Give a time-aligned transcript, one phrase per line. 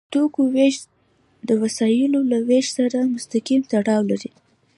[0.03, 0.75] د توکو ویش
[1.47, 4.31] د وسایلو له ویش سره مستقیم تړاو لري.